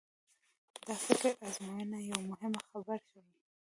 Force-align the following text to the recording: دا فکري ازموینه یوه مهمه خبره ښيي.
دا 0.87 0.93
فکري 1.05 1.31
ازموینه 1.47 1.97
یوه 2.09 2.21
مهمه 2.31 2.59
خبره 2.67 2.97
ښيي. 3.07 3.25